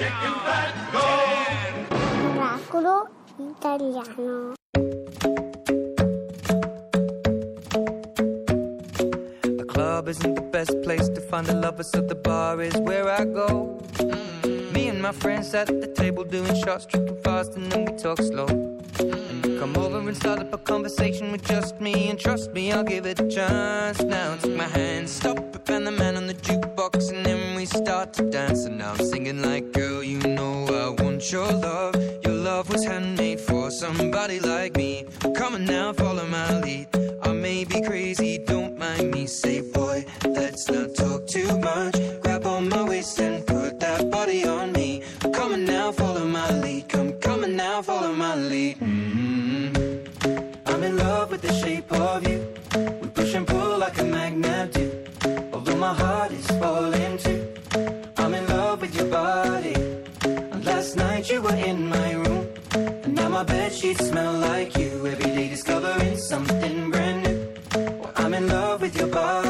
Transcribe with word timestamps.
chicken 0.00 0.34
fat, 0.44 0.72
go! 0.92 1.04
Miracolo 2.24 2.96
italiano. 3.38 4.54
The 9.42 9.66
club 9.68 10.08
isn't 10.08 10.34
the 10.36 10.40
best 10.40 10.80
place 10.80 11.06
to 11.10 11.20
find 11.20 11.46
the 11.46 11.54
lovers, 11.54 11.90
so 11.90 12.00
the 12.00 12.14
bar 12.14 12.62
is 12.62 12.74
where 12.78 13.10
I 13.10 13.26
go. 13.26 13.78
Me 14.72 14.88
and 14.88 15.02
my 15.02 15.12
friends 15.12 15.52
at 15.52 15.66
the 15.66 15.92
table 15.94 16.24
doing 16.24 16.54
shots, 16.64 16.86
tripping 16.86 17.20
fast, 17.22 17.56
and 17.56 17.70
then 17.70 17.84
we 17.84 17.92
talk 17.98 18.22
slow. 18.22 18.46
And 18.46 19.44
you 19.44 19.58
come 19.60 19.76
over 19.76 19.98
and 19.98 20.16
start 20.16 20.40
up 20.40 20.54
a 20.54 20.58
conversation 20.72 21.30
with 21.30 21.44
just 21.44 21.78
me, 21.78 22.08
and 22.08 22.18
trust 22.18 22.54
me, 22.54 22.72
I'll 22.72 22.84
give 22.84 23.04
it 23.04 23.20
a 23.20 23.28
chance. 23.28 24.00
Now 24.00 24.36
take 24.36 24.56
my 24.56 24.64
hand, 24.64 25.10
stop 25.10 25.36
it, 25.36 25.68
and 25.68 25.86
the 25.86 25.92
man 25.92 26.16
on 26.16 26.26
the 26.26 26.38
jukebox, 26.46 27.12
and 27.12 27.26
then 27.26 27.39
we 27.60 27.66
start 27.66 28.14
to 28.14 28.22
dance. 28.30 28.64
And 28.64 28.82
I'm 28.82 28.96
singing 28.96 29.42
like, 29.42 29.72
girl, 29.72 30.02
you 30.02 30.18
know 30.20 30.54
I 30.82 31.02
want 31.02 31.30
your 31.30 31.52
love. 31.52 31.94
Your 32.24 32.32
love 32.32 32.70
was 32.70 32.82
handmade 32.86 33.38
for 33.38 33.70
somebody 33.70 34.40
like 34.40 34.76
me. 34.76 35.04
Come 35.36 35.54
on 35.56 35.66
now, 35.66 35.92
follow 35.92 36.26
my 36.26 36.58
lead. 36.60 36.86
I 37.22 37.32
may 37.32 37.64
be 37.64 37.82
crazy, 37.82 38.38
don't 38.38 38.78
mind 38.78 39.10
me. 39.10 39.26
Say, 39.26 39.60
boy, 39.60 40.06
let's 40.24 40.70
not 40.70 40.94
talk 40.94 41.26
too 41.26 41.50
much. 41.58 41.96
Grab 42.22 42.46
on 42.46 42.70
my 42.70 42.82
waist 42.82 43.20
and 43.20 43.46
put 43.46 43.78
that 43.80 44.10
body 44.10 44.46
on 44.46 44.72
me. 44.72 45.02
Come 45.34 45.52
on 45.52 45.66
now, 45.66 45.92
follow 45.92 46.24
my 46.24 46.50
lead. 46.62 46.88
Come, 46.88 47.12
come 47.20 47.42
now, 47.56 47.82
follow 47.82 48.14
my 48.14 48.36
lead. 48.36 48.78
hmm 48.78 49.68
I'm 50.64 50.82
in 50.82 50.96
love 50.96 51.30
with 51.30 51.42
the 51.42 51.52
shape 51.52 51.92
of 51.92 52.26
you. 52.26 52.29
Sheets 63.90 64.08
smell 64.08 64.32
like 64.32 64.76
you. 64.78 65.06
Every 65.06 65.30
day 65.36 65.48
discovering 65.48 66.16
something 66.16 66.90
brand 66.90 67.22
new. 67.24 67.98
Well, 68.00 68.12
I'm 68.16 68.34
in 68.34 68.48
love 68.48 68.82
with 68.82 68.96
your 68.96 69.08
body. 69.08 69.49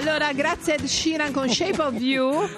Allora, 0.00 0.32
grazie 0.32 0.76
Ed 0.76 0.84
Sheeran 0.86 1.30
con 1.30 1.48
Shape 1.50 1.82
of 1.82 1.92
You. 1.98 2.48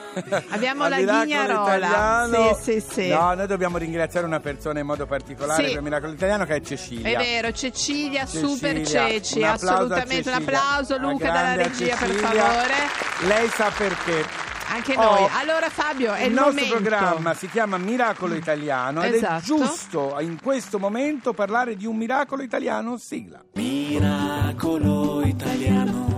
Abbiamo 0.50 0.86
la. 0.86 0.98
Italiano. 0.98 2.54
Sì, 2.54 2.80
sì, 2.80 2.86
sì. 2.88 3.08
No, 3.08 3.34
noi 3.34 3.46
dobbiamo 3.48 3.78
ringraziare 3.78 4.26
una 4.26 4.38
persona 4.38 4.78
in 4.78 4.86
modo 4.86 5.06
particolare 5.06 5.66
Sì. 5.66 5.72
per 5.74 5.82
Miracolo 5.82 6.12
Italiano 6.12 6.44
che 6.44 6.56
è 6.56 6.60
Cecilia. 6.60 7.08
È 7.08 7.16
vero, 7.16 7.50
Cecilia, 7.52 8.26
Cecilia, 8.26 8.26
super 8.26 8.86
Ceci, 8.86 9.38
un 9.38 9.44
assolutamente. 9.44 10.28
Un 10.28 10.34
applauso 10.36 10.96
Luca 10.98 11.30
dalla 11.32 11.54
regia 11.54 11.96
per 11.96 12.10
favore. 12.10 12.74
Lei 13.26 13.48
sa 13.48 13.70
perché. 13.76 14.24
Anche 14.74 14.94
Oh, 14.96 15.02
noi. 15.02 15.28
Allora 15.38 15.68
Fabio, 15.68 16.12
è 16.12 16.20
il, 16.22 16.28
il 16.28 16.32
nostro 16.32 16.52
momento. 16.64 16.74
programma 16.88 17.34
si 17.34 17.48
chiama 17.50 17.76
Miracolo 17.76 18.34
Italiano 18.34 19.02
ed 19.02 19.12
è 19.14 19.16
Esatto. 19.16 19.42
giusto 19.44 20.16
in 20.20 20.38
questo 20.40 20.78
momento 20.78 21.34
parlare 21.34 21.74
di 21.76 21.84
un 21.86 21.96
miracolo 21.96 22.42
italiano 22.42 22.96
sigla. 22.96 23.42
Miracolo 23.54 25.22
italiano. 25.26 26.11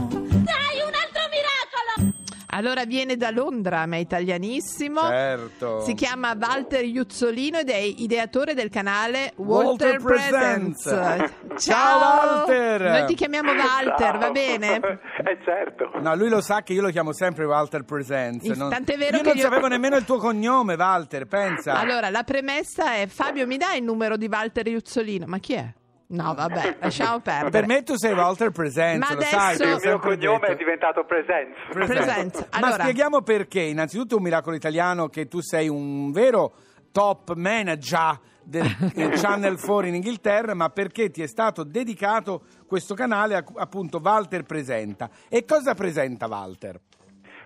Allora 2.56 2.84
viene 2.84 3.16
da 3.16 3.30
Londra, 3.30 3.84
ma 3.86 3.96
è 3.96 3.98
italianissimo. 3.98 5.00
Certo. 5.00 5.80
Si 5.80 5.92
chiama 5.94 6.36
Walter 6.38 6.84
Iuzzolino 6.84 7.58
ed 7.58 7.68
è 7.68 7.76
ideatore 7.76 8.54
del 8.54 8.70
canale 8.70 9.32
Walter 9.36 9.98
Walter, 9.98 10.02
Presents. 10.02 10.82
Presents. 10.84 11.64
Ciao, 11.64 11.98
Walter! 11.98 12.80
Noi 12.82 13.06
ti 13.06 13.14
chiamiamo 13.14 13.50
Walter, 13.52 14.18
va 14.18 14.30
bene? 14.30 14.80
Eh 15.24 15.38
certo. 15.42 15.90
No, 16.00 16.14
lui 16.14 16.28
lo 16.28 16.42
sa 16.42 16.62
che 16.62 16.74
io 16.74 16.82
lo 16.82 16.90
chiamo 16.90 17.12
sempre 17.12 17.44
Walter 17.46 17.82
Presents. 17.82 18.44
Il- 18.44 18.56
tant'è 18.68 18.96
vero 18.98 19.16
io 19.16 19.22
che 19.22 19.28
non 19.28 19.36
io- 19.38 19.42
sapevo 19.42 19.68
nemmeno 19.68 19.96
il 19.96 20.04
tuo 20.04 20.18
cognome, 20.18 20.74
Walter, 20.74 21.26
pensa. 21.26 21.72
Allora, 21.74 22.10
la 22.10 22.24
premessa 22.24 22.94
è 22.94 23.06
Fabio 23.06 23.46
mi 23.46 23.56
dai 23.56 23.78
il 23.78 23.84
numero 23.84 24.16
di 24.18 24.28
Walter 24.30 24.66
Iuzzolino? 24.68 25.24
Ma 25.26 25.38
chi 25.38 25.54
è? 25.54 25.72
No, 26.14 26.34
vabbè, 26.34 26.76
lasciamo 26.80 27.20
perdere. 27.20 27.50
Per 27.50 27.66
me 27.66 27.82
tu 27.82 27.96
sei 27.96 28.12
Walter 28.14 28.50
Presents, 28.50 29.08
Ma 29.08 29.14
lo 29.14 29.20
sai, 29.22 29.54
adesso- 29.54 29.64
Il 29.64 29.80
mio 29.88 29.98
cognome 29.98 30.38
detto. 30.40 30.52
è 30.52 30.56
diventato 30.56 31.04
Presence. 31.04 31.54
Presents. 31.72 32.38
Ma 32.40 32.46
Allora, 32.50 32.82
spieghiamo 32.82 33.22
perché. 33.22 33.60
Innanzitutto 33.60 34.16
un 34.16 34.22
miracolo 34.22 34.56
italiano 34.56 35.08
che 35.08 35.26
tu 35.26 35.40
sei 35.40 35.68
un 35.68 36.10
vero 36.12 36.54
top 36.92 37.34
manager 37.34 38.18
del 38.44 38.70
del 38.94 39.10
Channel 39.18 39.58
4 39.60 39.86
in 39.88 39.94
Inghilterra, 39.96 40.54
ma 40.54 40.68
perché 40.68 41.10
ti 41.10 41.22
è 41.22 41.26
stato 41.26 41.64
dedicato 41.64 42.42
questo 42.66 42.94
canale, 42.94 43.34
a- 43.36 43.44
appunto 43.56 44.00
Walter 44.02 44.42
Presenta. 44.44 45.10
E 45.28 45.44
cosa 45.44 45.74
presenta 45.74 46.26
Walter? 46.26 46.78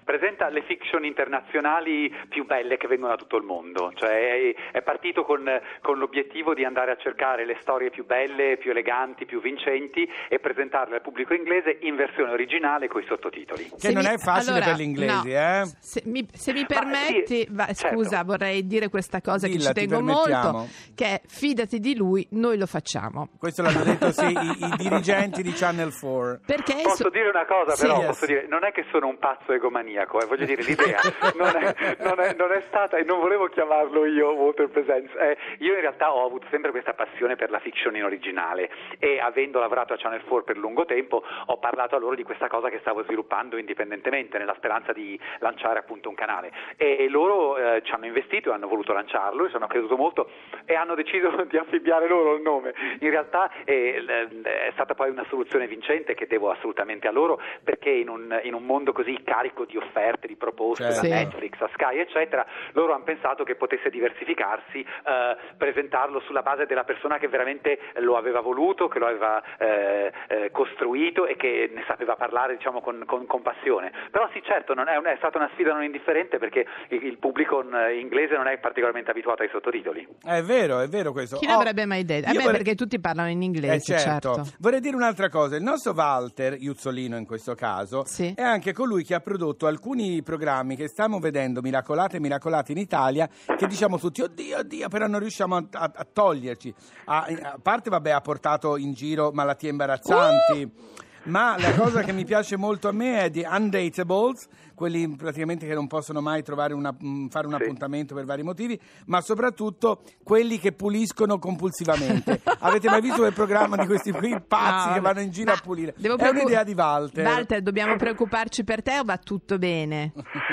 Presenta 0.09 0.49
le 0.49 0.63
fiction 0.63 1.05
internazionali 1.05 2.11
più 2.31 2.47
belle 2.47 2.79
che 2.79 2.87
vengono 2.89 3.11
da 3.13 3.19
tutto 3.19 3.37
il 3.37 3.43
mondo, 3.45 3.93
cioè 3.95 4.55
è, 4.73 4.81
partito 4.81 5.23
con, 5.25 5.45
con 5.83 5.99
l'obiettivo 5.99 6.55
di 6.55 6.65
andare 6.65 6.93
a 6.93 6.97
cercare 6.97 7.45
le 7.45 7.59
storie 7.61 7.91
più 7.91 8.07
belle, 8.07 8.57
più 8.57 8.71
eleganti, 8.71 9.27
più 9.27 9.39
vincenti 9.43 10.09
e 10.31 10.39
presentarle 10.39 10.95
al 10.95 11.03
pubblico 11.03 11.35
inglese 11.35 11.77
in 11.83 11.95
versione 11.97 12.33
originale 12.33 12.89
con 12.89 13.03
i 13.03 13.05
sottotitoli. 13.07 13.65
Che 13.65 13.75
Se 13.77 13.93
non 13.93 14.03
mi- 14.05 14.15
è 14.15 14.17
facile 14.17 14.53
allora, 14.57 14.65
per 14.71 14.77
gli 14.77 14.81
inglesi, 14.87 15.29
no. 15.31 15.39
eh? 15.39 15.63
Se 15.81 16.03
mi, 16.07 16.27
se 16.33 16.53
mi 16.55 16.61
Ma 16.61 16.67
permetti, 16.67 17.37
sì, 17.37 17.49
va- 17.51 17.67
certo. 17.67 17.89
scusa, 17.97 18.23
vorrei 18.25 18.67
dire 18.67 18.89
questa 18.89 19.21
cosa 19.21 19.47
che 19.47 19.53
Dilla, 19.59 19.73
ci 19.75 19.75
ti 19.75 19.87
tengo 19.89 20.01
molto, 20.01 20.67
che 20.95 21.05
è 21.05 21.21
fidati 21.27 21.81
di 21.81 21.95
lui, 21.95 22.27
noi 22.31 22.57
lo 22.57 22.65
facciamo. 22.67 23.29
Questo 23.39 23.61
l'hanno 23.61 23.85
detto 23.85 24.11
sì, 24.13 24.25
i, 24.25 24.65
i 24.65 24.77
dirigenti 24.79 25.43
di 25.43 25.53
Channel 25.53 25.93
4. 25.93 26.41
Perché 26.47 26.81
Posso 26.83 26.97
so- 27.05 27.11
dire 27.11 27.29
una 27.29 27.45
cosa 27.45 27.75
Sì. 27.75 27.83
però, 27.83 27.97
Yes. 27.99 28.07
posso 28.07 28.25
dire, 28.27 28.47
non 28.49 28.65
è 28.65 28.73
che 28.73 28.87
sono 28.91 29.07
un 29.09 29.19
pazzo 29.19 29.53
egomaniaco, 29.53 29.97
egomaniaco, 29.99 30.21
eh, 30.21 30.27
voglio 30.27 30.45
dire, 30.45 30.63
l'idea 30.63 31.01
non 31.37 31.57
è, 31.57 31.97
non, 32.01 32.21
è, 32.21 32.35
non 32.35 32.53
è 32.53 32.63
stata, 32.69 32.97
e 32.97 33.03
non 33.03 33.21
volevo 33.21 33.47
chiamarlo 33.49 34.05
io 34.07 34.33
Walter 34.33 34.69
Presents, 34.69 35.13
eh, 35.17 35.37
io 35.59 35.75
in 35.75 35.81
realtà 35.81 36.13
ho 36.13 36.25
avuto 36.25 36.47
sempre 36.51 36.71
questa 36.71 36.95
passione 36.95 37.37
per 37.37 37.51
la 37.51 37.59
fiction 37.59 37.97
in 37.97 38.05
originale 38.05 38.71
e 38.99 39.19
avendo 39.19 39.59
lavorato 39.59 39.93
a 39.93 39.97
Channel 39.97 40.23
4 40.23 40.45
per 40.45 40.57
lungo 40.57 40.85
tempo 40.85 41.23
ho 41.47 41.59
parlato 41.59 41.97
a 41.97 41.99
loro 41.99 42.15
di 42.15 42.23
questa 42.23 42.49
cosa 42.49 42.69
che 42.69 42.79
stavo 42.81 43.03
sviluppando 43.03 43.57
indipendentemente 43.57 44.39
nella 44.39 44.55
speranza 44.57 44.93
di 44.93 45.19
lanciare 45.41 45.79
appunto 45.79 46.09
un 46.09 46.15
canale 46.15 46.53
e, 46.77 46.97
e 47.01 47.09
loro 47.09 47.57
eh, 47.57 47.83
ci 47.83 47.93
hanno 47.93 48.07
investito 48.07 48.51
e 48.51 48.55
hanno 48.55 48.69
voluto 48.69 48.93
lanciarlo 48.93 49.47
e 49.47 49.51
sono 49.51 49.67
creduto 49.67 49.97
molto 49.97 50.31
e 50.65 50.75
hanno 50.75 50.95
deciso 50.95 51.31
di 51.49 51.57
affibbiare 51.57 52.09
loro 52.09 52.35
il 52.35 52.43
nome. 52.43 52.75
In 53.01 53.11
realtà 53.11 53.51
eh, 53.65 54.05
è 54.43 54.71
stata 54.73 54.95
poi 54.95 55.11
una 55.11 55.25
soluzione 55.29 55.67
vincente 55.67 56.15
che 56.15 56.27
devo 56.27 56.51
assolutamente 56.51 57.09
a 57.09 57.13
loro 57.13 57.41
perché 57.65 57.91
in 57.91 58.09
un, 58.09 58.41
in 58.43 58.55
un 58.55 58.65
mondo 58.65 58.93
così 58.93 59.19
carico 59.25 59.65
di 59.65 59.77
offerte, 59.77 59.88
di 60.27 60.37
proposte 60.37 60.85
Certo. 60.85 61.01
da 61.01 61.07
Sì. 61.07 61.09
Netflix 61.25 61.61
a 61.61 61.69
Sky 61.73 61.99
eccetera, 61.99 62.47
loro 62.73 62.93
hanno 62.95 63.05
pensato 63.05 63.43
che 63.45 63.55
potesse 63.57 63.89
diversificarsi, 63.91 64.81
eh, 64.81 65.37
presentarlo 65.57 66.21
sulla 66.21 66.43
base 66.43 66.67
della 66.67 66.85
persona 66.85 67.19
che 67.19 67.29
veramente 67.29 67.79
lo 68.01 68.17
aveva 68.17 68.41
voluto, 68.41 68.89
che 68.89 68.99
lo 68.99 69.07
aveva 69.07 69.43
eh, 69.59 70.13
eh, 70.29 70.51
costruito 70.51 71.27
e 71.27 71.37
che 71.37 71.71
ne 71.75 71.85
sapeva 71.87 72.15
parlare 72.17 72.57
diciamo 72.57 72.81
con, 72.81 73.03
con- 73.07 73.27
con 73.27 73.43
passione. 73.43 73.93
Però 74.11 74.29
sì 74.33 74.43
certo 74.45 74.75
non 74.75 74.89
è, 74.89 74.97
un- 74.97 75.07
è 75.07 75.17
stata 75.17 75.39
una 75.39 75.49
sfida 75.55 75.73
non 75.73 75.83
indifferente 75.83 76.39
perché 76.39 76.67
il, 76.89 77.05
il 77.05 77.19
pubblico 77.19 77.63
inglese 77.93 78.35
non 78.37 78.47
è 78.47 78.59
particolarmente 78.59 79.11
abituato 79.11 79.43
ai 79.43 79.49
sottotitoli. 79.51 80.07
È 80.23 80.43
vero, 80.43 80.81
è 80.81 80.89
vero 80.89 81.13
questo. 81.13 81.37
Chi 81.39 81.47
Oh, 81.47 81.53
l'avrebbe 81.53 81.87
mai 81.87 82.05
detto? 82.05 82.29
Eh 82.29 82.33
beh, 82.33 82.39
vorrei- 82.43 82.57
perché 82.59 82.75
tutti 82.75 83.01
parlano 83.01 83.31
in 83.31 83.43
inglese, 83.43 83.95
Eh, 83.95 83.99
certo. 83.99 84.35
certo. 84.35 84.51
Vorrei 84.59 84.81
dire 84.81 84.95
un'altra 84.97 85.29
cosa, 85.29 85.57
il 85.57 85.63
nostro 85.63 85.93
Walter 85.93 86.55
Iuzzolino 86.59 87.17
in 87.17 87.25
questo 87.27 87.55
caso 87.55 88.05
Sì. 88.05 88.33
è 88.37 88.43
anche 88.43 88.73
colui 88.73 89.03
che 89.05 89.15
ha 89.15 89.21
prodotto 89.21 89.67
alcuni 89.69 90.23
programmi 90.23 90.75
che 90.77 90.89
stiamo 90.89 91.19
vedendo 91.21 91.61
miracolate 91.61 92.17
e 92.17 92.21
miracolati 92.21 92.73
in 92.73 92.79
Italia 92.79 93.29
che 93.57 93.67
diciamo 93.67 93.99
tutti 93.99 94.23
oddio 94.23 94.59
oddio 94.59 94.89
però 94.89 95.07
non 95.07 95.21
riusciamo 95.21 95.57
a, 95.57 95.65
a- 95.71 95.93
a 95.95 96.07
toglierci. 96.11 96.75
A, 97.07 97.27
a 97.43 97.59
parte 97.63 97.91
vabbè 97.91 98.11
ha 98.11 98.21
portato 98.21 98.77
in 98.77 98.93
giro 98.93 99.31
malattie 99.33 99.71
imbarazzanti. 99.71 100.97
Ma 101.25 101.57
la 101.59 101.75
cosa 101.75 102.03
che 102.03 102.13
mi 102.13 102.25
piace 102.25 102.57
molto 102.57 102.89
a 102.89 102.93
me 102.93 103.21
è 103.21 103.31
di 103.31 103.45
Undatables, 103.47 104.47
quelli 104.79 105.09
praticamente 105.17 105.67
che 105.67 105.75
non 105.75 105.89
possono 105.89 106.21
mai 106.21 106.45
trovare 106.45 106.73
una- 106.73 106.95
mh, 106.97 107.27
fare 107.31 107.49
un 107.49 107.55
Sì. 107.57 107.63
appuntamento 107.63 108.15
per 108.15 108.25
vari 108.25 108.45
motivi, 108.45 108.79
ma 109.07 109.21
soprattutto 109.21 110.03
quelli 110.23 110.59
che 110.61 110.71
puliscono 110.73 111.39
compulsivamente. 111.41 112.41
Avete 112.61 112.89
mai 112.89 113.01
visto 113.01 113.21
quel 113.23 113.33
programma 113.33 113.75
di 113.77 113.87
questi 113.87 114.13
qui 114.13 114.41
pazzi 114.47 114.89
No, 114.89 114.95
che 114.95 115.01
vanno 115.01 115.21
in 115.21 115.31
giro 115.31 115.51
a 115.51 115.59
pulire? 115.63 115.95
devo 115.97 116.15
È 116.15 116.19
preoccup- 116.19 116.43
un'idea 116.45 116.63
di 116.63 116.75
Walter. 116.75 117.27
Walter, 117.27 117.61
dobbiamo 117.61 117.97
preoccuparci 117.97 118.63
per 118.63 118.83
te 118.83 119.01
o 119.01 119.03
va 119.05 119.19
tutto 119.19 119.59
bene? 119.59 120.13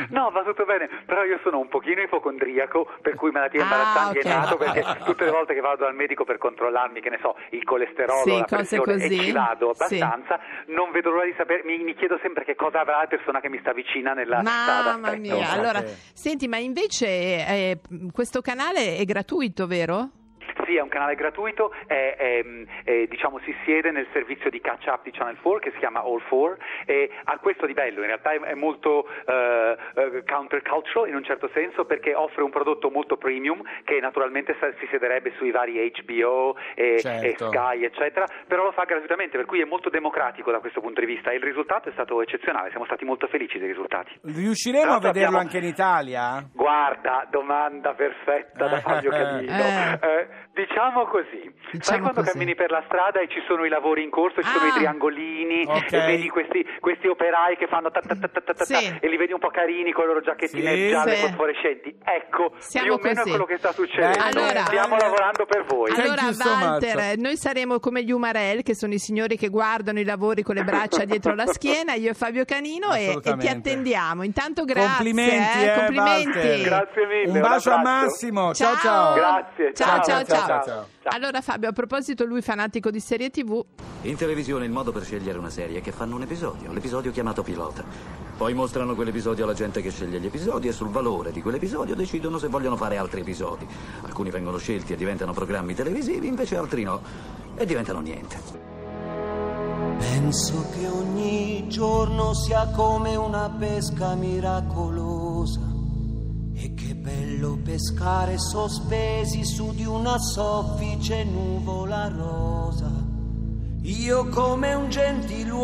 No, 0.10 0.32
va 0.32 0.42
tutto 0.44 0.66
bene, 0.66 0.90
però 1.06 1.24
io 1.24 1.40
sono 1.44 1.60
un 1.60 1.68
pochino 1.68 2.02
ipocondriaco, 2.02 2.88
per 3.02 3.14
cui 3.16 3.30
malattie 3.30 3.60
Ah, 3.62 3.64
imbarazzanti 3.64 4.18
ok. 4.18 4.26
è 4.26 4.28
nato 4.30 4.58
perché 4.58 4.84
tutte 5.06 5.26
le 5.26 5.32
volte 5.32 5.54
che 5.54 5.60
vado 5.62 5.84
dal 5.84 5.94
medico 5.94 6.24
per 6.26 6.40
controllarmi, 6.40 7.00
che 7.02 7.10
ne 7.12 7.20
so, 7.22 7.36
il 7.52 7.64
colesterolo, 7.64 8.24
Sì, 8.24 8.38
la 8.40 8.46
cose 8.46 8.56
pressione 8.80 8.94
così. 9.04 9.06
e 9.20 9.24
ci 9.24 9.32
vado 9.32 9.74
Sì. 9.76 9.84
abbastanza, 10.00 10.40
non 10.68 10.90
vedo 10.92 11.12
l'ora 11.12 11.26
di 11.26 11.34
sapere, 11.38 11.62
mi, 11.66 11.78
mi 11.84 11.94
chiedo 11.94 12.18
sempre 12.24 12.44
che 12.44 12.56
cosa 12.56 12.80
avrà 12.82 12.98
la 13.02 13.08
persona 13.08 13.40
che 13.40 13.50
mi 13.50 13.60
sta 13.60 13.72
vicina 13.74 14.14
nella 14.16 14.40
strada. 14.42 14.98
Mamma 14.98 15.16
mia, 15.16 15.36
Pensate. 15.36 15.60
allora, 15.60 15.84
senti, 16.14 16.48
ma 16.48 16.58
invece 16.58 17.08
eh, 17.08 17.80
questo 18.12 18.42
canale 18.42 18.98
è 18.98 19.06
gratuito, 19.06 19.68
vero? 19.68 20.10
Sì, 20.66 20.76
è 20.78 20.82
un 20.82 20.90
canale 20.90 21.16
gratuito, 21.16 21.72
è- 21.88 22.16
è, 22.18 22.44
è, 22.84 23.06
diciamo, 23.08 23.40
si 23.40 23.56
siede 23.64 23.92
nel 23.92 24.08
servizio 24.14 24.50
di 24.50 24.60
catch 24.62 24.88
up 24.88 25.04
di 25.04 25.12
Channel 25.12 25.38
4 25.42 25.60
che 25.60 25.72
si 25.72 25.78
chiama 25.78 26.00
All 26.02 26.22
4 26.28 26.58
e 26.86 27.10
ha 27.24 27.38
questo 27.40 27.66
di 27.66 27.74
bello, 27.74 28.02
in 28.02 28.08
realtà 28.08 28.32
è, 28.32 28.54
molto 28.56 29.08
eh, 29.26 29.78
eh, 29.96 30.24
countercultural 30.26 31.08
in 31.10 31.16
un 31.16 31.24
certo 31.24 31.50
senso 31.54 31.86
perché 31.86 32.14
offre 32.16 32.44
un 32.44 32.50
prodotto 32.50 32.90
molto 32.90 33.18
premium 33.18 33.62
che 33.84 34.00
naturalmente 34.00 34.56
si 34.80 34.88
siederebbe 34.90 35.34
sui 35.38 35.52
vari 35.52 35.92
HBO 36.04 36.56
e, 36.76 37.00
Certo. 37.00 37.26
e 37.26 37.36
Sky 37.38 37.84
eccetera, 37.84 38.26
però 38.48 38.64
lo 38.64 38.72
fa 38.72 38.84
gratuitamente 38.86 39.38
per 39.38 39.46
cui 39.46 39.62
è 39.62 39.66
molto 39.66 39.90
democratico 39.90 40.52
da 40.52 40.60
questo 40.60 40.82
punto 40.82 41.00
di 41.00 41.06
vista 41.06 41.32
e 41.32 41.36
il 41.36 41.44
risultato 41.44 41.90
è 41.90 41.92
stato 41.92 42.22
eccezionale, 42.22 42.70
siamo 42.70 42.86
stati 42.86 43.06
molto 43.06 43.28
felici 43.28 43.58
dei 43.60 43.68
risultati. 43.68 44.12
Riusciremo 44.24 44.92
a 44.92 44.96
vederlo 45.00 45.10
abbiamo- 45.10 45.38
anche 45.38 45.58
in 45.58 45.66
Italia? 45.66 46.44
Guarda, 46.54 47.28
domanda 47.30 47.94
perfetta 47.94 48.68
da 48.68 48.80
Fabio. 48.82 49.12
Eh. 49.46 50.00
Eh, 50.02 50.28
diciamo 50.56 51.06
così, 51.06 51.44
sai 51.44 51.72
Diciamo 51.72 52.02
quando 52.02 52.22
così. 52.22 52.32
cammini 52.32 52.56
per 52.56 52.72
la 52.72 52.82
strada 52.88 53.20
e 53.20 53.28
ci 53.28 53.44
sono 53.48 53.66
i 53.66 53.70
lavori 53.70 54.04
in 54.04 54.10
corso, 54.10 54.42
ci 54.42 54.48
sono 54.50 54.66
Ah. 54.66 54.68
i 54.70 54.72
triangolini 54.80 55.66
Ok. 55.68 55.92
e 55.94 56.00
vedi 56.06 56.30
questi, 56.30 56.66
questi 56.80 57.08
operai 57.08 57.58
che 57.58 57.68
fanno 57.68 57.92
ta 57.92 58.00
ta 58.00 58.16
ta 58.16 58.28
ta 58.28 58.42
ta 58.42 58.54
ta 58.54 58.64
Sì. 58.66 58.98
e 59.00 59.08
li 59.10 59.18
vedi 59.18 59.34
un 59.34 59.40
po' 59.40 59.50
carini 59.50 59.92
con 59.92 60.04
le 60.08 60.14
loro 60.14 60.22
giacchettine 60.22 60.74
Sì. 60.76 60.90
gialle 60.90 61.16
Sì. 61.16 61.26
fosforescenti. 61.28 61.96
Ecco, 62.04 62.54
Siamo 62.58 62.86
più 62.86 62.96
o 62.96 63.00
meno 63.04 63.16
così. 63.22 63.28
è 63.28 63.32
quello 63.32 63.46
che 63.46 63.58
sta 63.58 63.72
succedendo. 63.74 64.20
Allora- 64.24 64.64
Stiamo 64.66 64.96
lavorando 64.98 65.46
per 65.46 65.66
voi. 65.66 65.92
Allora, 65.92 66.22
Walter, 66.24 66.96
much. 66.96 67.18
noi 67.18 67.36
saremo 67.38 67.80
come 67.80 68.04
gli 68.04 68.12
Umarell, 68.12 68.62
che 68.64 68.76
sono 68.76 68.94
i 68.94 69.00
signori 69.00 69.36
che 69.38 69.50
guardano 69.50 70.00
i 70.00 70.06
lavori 70.06 70.42
con 70.42 70.56
le 70.56 70.64
braccia 70.64 71.04
dietro 71.06 71.36
la 71.36 71.46
schiena, 71.48 71.94
io 71.94 72.12
e 72.12 72.14
Fabio 72.14 72.46
Canino, 72.46 72.94
e, 72.94 73.20
e 73.22 73.36
ti 73.38 73.48
attendiamo. 73.48 74.24
Intanto 74.24 74.64
grazie. 74.64 74.84
Complimenti, 74.96 75.58
eh, 75.60 75.66
eh, 75.68 75.74
complimenti. 75.76 76.38
Walter. 76.38 76.62
Grazie 76.64 77.06
mille. 77.08 77.32
Un 77.32 77.40
bacio 77.42 77.70
a 77.72 77.74
abbraccio. 77.76 78.06
Massimo. 78.06 78.54
Ciao 78.54 78.76
ciao. 78.78 79.14
Grazie, 79.16 79.74
Ciao, 79.74 80.02
ciao, 80.02 80.24
ciao, 80.24 80.26
ciao. 80.26 80.45
Ciao, 80.46 80.64
ciao. 80.64 80.88
Allora 81.04 81.42
Fabio, 81.42 81.70
a 81.70 81.72
proposito, 81.72 82.26
lui 82.26 82.42
fanatico 82.42 82.90
di 82.92 83.00
serie 83.00 83.30
TV, 83.30 83.64
In 84.04 84.16
televisione 84.16 84.66
il 84.66 84.72
modo 84.72 84.92
per 84.92 85.04
scegliere 85.04 85.38
una 85.38 85.50
serie 85.50 85.80
è 85.80 85.82
che 85.82 85.92
fanno 85.92 86.16
un 86.16 86.22
episodio, 86.22 86.72
l'episodio 86.72 87.12
chiamato 87.12 87.42
pilota. 87.42 87.84
Poi 88.38 88.54
mostrano 88.54 88.96
quell'episodio 88.96 89.46
alla 89.46 89.54
gente 89.54 89.82
che 89.82 89.90
sceglie 89.90 90.20
gli 90.20 90.26
episodi 90.26 90.68
e 90.68 90.72
sul 90.72 90.90
valore 90.90 91.32
di 91.32 91.42
quell'episodio 91.42 91.96
decidono 91.96 92.38
se 92.38 92.48
vogliono 92.48 92.76
fare 92.76 92.98
altri 92.98 93.22
episodi. 93.22 93.66
Alcuni 94.02 94.30
vengono 94.30 94.58
scelti 94.58 94.94
e 94.94 94.96
diventano 94.96 95.34
programmi 95.34 95.74
televisivi, 95.74 96.28
invece 96.28 96.58
altri 96.58 96.84
no 96.84 97.02
e 97.56 97.66
diventano 97.66 98.02
niente. 98.02 98.38
Penso 99.98 100.66
che 100.74 100.88
ogni 100.88 101.68
giorno 101.68 102.34
sia 102.34 102.68
come 102.76 103.16
una 103.16 103.50
pesca 103.50 104.16
miracolosa. 104.16 105.75
Bello 107.46 107.60
pescare 107.62 108.40
sospesi 108.40 109.46
su 109.46 109.72
di 109.76 109.86
una 109.86 110.18
soffice 110.18 111.24
nuvola 111.24 112.08
rosa. 112.08 112.90
Io 113.84 114.28
come 114.30 114.74
un 114.74 114.90
gentiluomo 114.90 115.60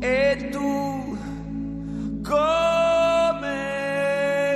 e 0.00 0.48
tu 0.50 1.18
come 2.22 2.56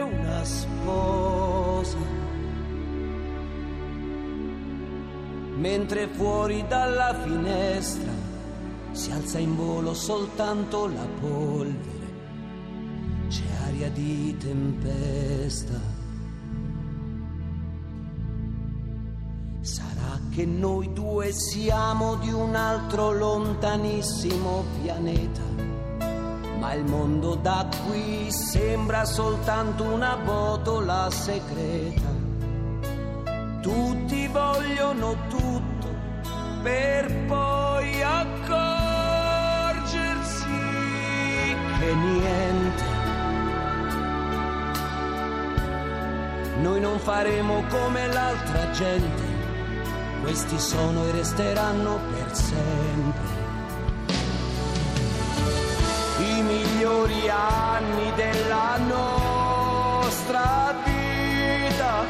una 0.00 0.42
sposa. 0.42 2.16
mentre 5.56 6.06
fuori 6.06 6.64
dalla 6.68 7.12
finestra 7.20 8.12
si 8.92 9.10
alza 9.10 9.38
in 9.38 9.56
volo 9.56 9.92
soltanto 9.92 10.86
la 10.86 11.06
polvere, 11.20 11.97
aria 13.78 13.90
di 13.90 14.36
tempesta. 14.36 15.80
Sarà 19.60 20.18
che 20.34 20.44
noi 20.44 20.92
due 20.92 21.30
siamo 21.32 22.16
di 22.16 22.32
un 22.32 22.56
altro 22.56 23.12
lontanissimo 23.12 24.64
pianeta, 24.82 25.42
ma 26.58 26.74
il 26.74 26.84
mondo 26.84 27.36
da 27.36 27.68
qui 27.86 28.30
sembra 28.30 29.04
soltanto 29.04 29.84
una 29.84 30.16
botola 30.16 31.08
segreta. 31.10 32.16
Tutti 33.60 34.26
vogliono 34.28 35.14
tutto 35.28 35.86
per 36.62 37.14
poi 37.26 38.02
accorgersi 38.02 38.56
che 41.78 41.94
niente. 41.94 42.97
Noi 46.60 46.80
non 46.80 46.98
faremo 46.98 47.62
come 47.68 48.08
l'altra 48.08 48.70
gente, 48.72 49.22
questi 50.22 50.58
sono 50.58 51.04
e 51.06 51.12
resteranno 51.12 52.00
per 52.12 52.34
sempre. 52.34 53.36
I 56.18 56.42
migliori 56.42 57.28
anni 57.28 58.12
della 58.16 58.76
nostra 58.88 60.74
vita 60.84 62.04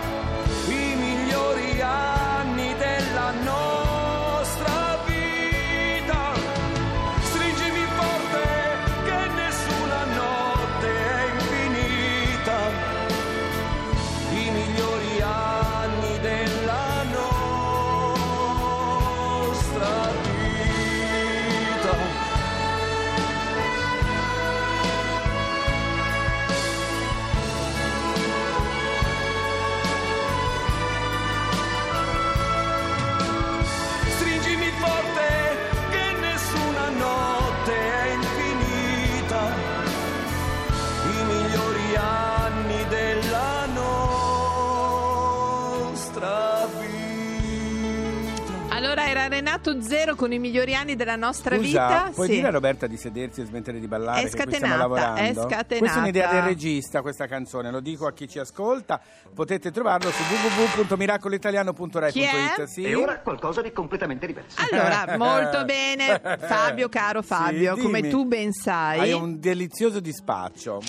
Renato 49.60 49.82
Zero 49.82 50.14
con 50.14 50.30
i 50.32 50.38
migliori 50.38 50.76
anni 50.76 50.94
della 50.94 51.16
nostra 51.16 51.56
Scusa, 51.56 51.66
vita. 51.88 52.10
puoi 52.14 52.28
Sì. 52.28 52.34
dire 52.34 52.46
a 52.46 52.50
Roberta 52.50 52.86
di 52.86 52.96
sedersi 52.96 53.40
e 53.40 53.44
smettere 53.44 53.80
di 53.80 53.88
ballare? 53.88 54.20
È 54.20 54.30
che 54.30 54.30
qui 54.30 54.38
stiamo 54.54 54.74
scatenata, 54.74 54.82
lavorando? 54.82 55.20
è 55.20 55.32
scatenata. 55.34 55.76
Questa 55.78 55.96
è 55.96 56.00
un'idea 56.00 56.30
del 56.32 56.42
regista, 56.42 57.02
questa 57.02 57.26
canzone. 57.26 57.70
Lo 57.72 57.80
dico 57.80 58.06
a 58.06 58.12
chi 58.12 58.28
ci 58.28 58.38
ascolta. 58.38 59.00
Potete 59.34 59.72
trovarlo 59.72 60.10
su 60.10 60.22
www.miracolitaliano.rai.it. 60.22 62.62
Sì? 62.64 62.82
E 62.84 62.94
ora 62.94 63.18
qualcosa 63.18 63.60
di 63.62 63.72
completamente 63.72 64.26
diverso. 64.26 64.60
Allora, 64.70 65.16
molto 65.42 65.64
bene. 65.64 66.20
Fabio, 66.38 66.88
caro 66.88 67.22
Fabio, 67.22 67.74
Sì, 67.74 67.82
come 67.82 68.06
tu 68.08 68.24
ben 68.26 68.52
sai, 68.52 69.00
Hai 69.00 69.12
un 69.12 69.40
delizioso 69.40 69.98
dispaccio. 70.00 70.80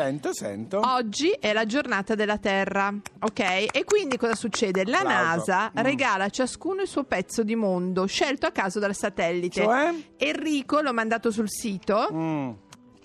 Sento, 0.00 0.32
sento. 0.32 0.80
oggi 0.82 1.28
è 1.30 1.52
la 1.52 1.66
giornata 1.66 2.14
della 2.14 2.38
Terra, 2.38 2.92
ok? 3.20 3.40
E 3.70 3.84
quindi 3.84 4.16
cosa 4.16 4.34
succede? 4.34 4.84
La 4.86 4.98
Applauso. 5.00 5.50
NASA 5.50 5.72
Mm. 5.78 5.82
regala 5.82 6.24
a 6.24 6.28
ciascuno 6.30 6.80
il 6.82 6.88
suo 6.88 7.04
pezzo 7.04 7.42
di 7.42 7.54
mondo, 7.54 8.06
scelto 8.06 8.46
a 8.46 8.50
caso 8.50 8.78
dal 8.78 8.94
satellite. 8.94 9.60
Cioè? 9.62 9.94
Enrico 10.16 10.80
l'ho 10.80 10.92
mandato 10.94 11.30
sul 11.30 11.50
sito, 11.50 12.08
Mm. 12.12 12.50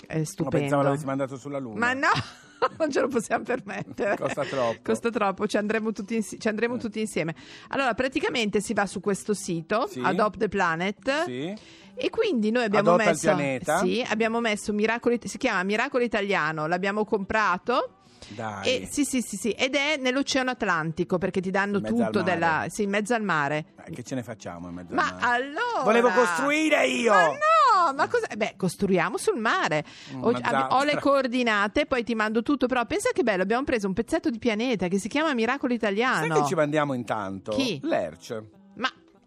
è 0.07 0.17
No, 0.19 0.23
stupendo. 0.25 0.57
pensavo 0.57 0.81
l'avessi 0.83 1.05
mandato 1.05 1.37
sulla 1.37 1.59
Luna. 1.59 1.79
Ma 1.79 1.93
no, 1.93 2.07
non 2.79 2.89
ce 2.91 3.01
lo 3.01 3.07
possiamo 3.09 3.43
permettere. 3.43 4.15
Costa 4.17 4.43
troppo. 4.45 4.79
Costa 4.83 5.09
troppo, 5.09 5.47
ci 5.47 5.57
andremo 5.57 5.91
tutti, 5.91 6.15
insi- 6.15 6.39
ci 6.39 6.47
andremo 6.47 6.77
tutti 6.77 6.99
insieme. 7.01 7.35
Allora, 7.69 7.93
praticamente 7.93 8.61
si 8.61 8.73
va 8.73 8.85
su 8.85 9.01
questo 9.01 9.33
sito, 9.33 9.87
Sì. 9.87 9.99
Adopt 10.01 10.37
the 10.39 10.47
Planet. 10.47 11.23
Sì. 11.25 11.53
E 11.95 12.09
quindi 12.09 12.51
noi 12.51 12.63
abbiamo 12.65 12.89
Adotta 12.89 13.03
il 13.03 13.09
messo, 13.09 13.27
pianeta. 13.27 13.79
sì, 13.79 14.05
abbiamo 14.07 14.39
messo 14.39 14.73
Miracoli, 14.73 15.19
si 15.23 15.37
chiama 15.37 15.63
Miracolo 15.63 16.03
Italiano, 16.03 16.67
l'abbiamo 16.67 17.05
comprato. 17.05 17.89
Dai. 18.27 18.81
E, 18.81 18.87
sì, 18.89 19.03
sì, 19.05 19.21
sì, 19.21 19.37
sì, 19.37 19.51
ed 19.51 19.75
è 19.75 19.97
nell'Oceano 19.97 20.49
Atlantico 20.49 21.19
perché 21.19 21.41
ti 21.41 21.51
danno 21.51 21.77
al 21.77 21.83
tutto 21.83 22.23
della, 22.23 22.65
sì, 22.69 22.81
in 22.83 22.89
mezzo 22.89 23.13
al 23.13 23.21
mare. 23.21 23.65
Eh, 23.85 23.91
Che 23.91 24.01
ce 24.03 24.15
ne 24.15 24.23
facciamo 24.23 24.67
in 24.67 24.73
mezzo 24.73 24.93
al 24.93 24.95
Ma 24.95 25.11
mare? 25.13 25.35
allora 25.43 25.83
Volevo 25.83 26.09
costruire 26.09 26.87
io! 26.87 27.13
Ma 27.13 27.27
no, 27.27 27.93
ma 27.95 28.07
cosa? 28.07 28.25
Beh, 28.35 28.55
costruiamo 28.57 29.17
sul 29.17 29.37
mare. 29.39 29.85
Ho, 30.21 30.29
ab- 30.29 30.37
zattera. 30.41 30.75
ho 30.75 30.83
le 30.83 30.99
coordinate, 30.99 31.85
poi 31.85 32.03
ti 32.03 32.15
mando 32.15 32.41
tutto. 32.41 32.65
Però 32.65 32.83
pensa 32.85 33.09
che 33.13 33.21
bello, 33.21 33.43
abbiamo 33.43 33.63
preso 33.63 33.85
un 33.85 33.93
pezzetto 33.93 34.31
di 34.31 34.39
pianeta 34.39 34.87
che 34.87 34.97
si 34.97 35.07
chiama 35.07 35.31
Miracolo 35.35 35.73
Italiano. 35.73 36.25
Sai 36.25 36.41
che 36.41 36.47
ci 36.47 36.55
mandiamo 36.55 36.93
intanto? 36.93 37.51
Chi? 37.51 37.79
L'Erc. 37.83 38.43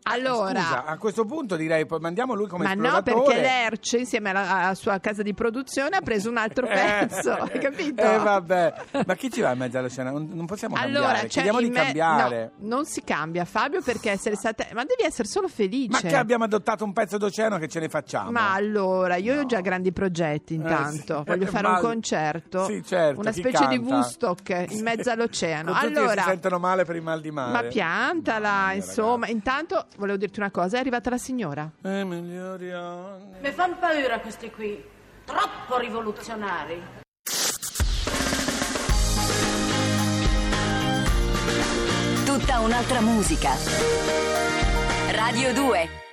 Ma 0.09 0.15
allora. 0.15 0.61
Scusa, 0.61 0.85
a 0.85 0.97
questo 0.99 1.25
punto 1.25 1.57
direi 1.57 1.87
poi 1.87 2.01
mandiamo 2.01 2.35
lui 2.35 2.47
come 2.49 2.65
Ma 2.65 2.75
no, 2.75 2.85
esploratore. 2.99 3.25
perché 3.25 3.41
l'Erc, 3.41 3.93
insieme 3.93 4.31
alla, 4.31 4.51
alla 4.65 4.75
sua 4.75 4.99
casa 5.01 5.23
di 5.23 5.35
produzione, 5.35 5.97
ha 5.97 6.01
preso 6.01 6.29
un 6.31 6.37
altro 6.37 6.67
pezzo. 6.69 7.33
hai 7.33 7.59
capito? 7.59 8.03
Eh 8.03 8.19
vabbè, 8.19 8.75
ma 9.07 9.15
chi 9.15 9.31
ci 9.31 9.41
va 9.41 9.53
in 9.53 9.59
mezzo 9.59 9.79
alla 9.79 9.89
scena? 9.89 10.11
Non, 10.11 10.29
non 10.33 10.47
possiamo 10.47 10.75
Allora, 10.77 11.07
cambiare, 11.07 11.29
chiediamo 11.29 11.61
di 11.61 11.69
me- 11.71 11.83
cambiare. 11.83 12.53
no, 12.59 12.77
non 12.77 12.85
si 12.87 13.03
cambia, 13.05 13.45
Fabio, 13.45 13.83
perché 13.83 14.11
essere 14.11 14.37
stata. 14.37 14.67
Ma 14.73 14.85
devi 14.85 15.03
essere 15.03 15.27
solo 15.29 15.49
felice. 15.49 15.89
Ma 15.91 16.01
che 16.01 16.17
abbiamo 16.17 16.45
adottato 16.45 16.85
un 16.85 16.93
pezzo 16.93 17.19
d'oceano 17.19 17.59
che 17.59 17.69
ce 17.69 17.81
ne 17.81 17.89
facciamo? 17.89 18.31
Ma 18.31 18.53
allora, 18.55 19.17
io 19.17 19.41
ho 19.41 19.47
già 19.47 19.61
grandi 19.61 19.93
progetti 19.93 20.55
intanto. 20.55 21.15
Eh, 21.21 21.23
sì. 21.25 21.25
Voglio 21.27 21.47
fare 21.47 21.67
Ma- 21.69 21.75
un 21.75 21.81
concerto. 21.81 22.65
Sì, 22.65 22.83
certo, 22.85 23.21
Una 23.21 23.33
specie 23.33 23.67
di 23.67 23.77
canta? 23.79 23.95
Woodstock 23.95 24.65
in 24.71 24.83
mezzo 24.83 25.11
all'oceano. 25.11 25.73
Tutti 25.73 25.93
che 25.93 25.99
allora, 25.99 26.23
si 26.23 26.29
sentono 26.29 26.59
male 26.59 26.85
per 26.85 26.97
il 26.97 27.03
mal 27.03 27.21
di 27.21 27.31
mare. 27.31 27.53
ma 27.53 27.63
piantala, 27.69 28.65
mia, 28.67 28.73
insomma. 28.75 29.27
Intanto 29.29 29.87
volevo 29.99 30.17
dirti 30.17 30.39
una 30.39 30.51
cosa, 30.51 30.77
è 30.77 30.81
arrivata 30.81 31.11
la 31.11 31.19
signora. 31.19 31.71
ragazzi. 31.83 32.01
Eh, 32.01 32.05
migliori 32.05 32.73
anni. 32.73 33.37
Mi 33.41 33.51
fanno 33.51 33.77
paura 33.79 34.21
questi 34.21 34.51
qui, 34.51 34.83
troppo 35.25 35.79
rivoluzionari. 35.79 36.83
Tutta 42.25 42.61
un'altra 42.61 43.01
musica. 43.01 43.51
Radio 45.11 45.53
2 45.53 46.08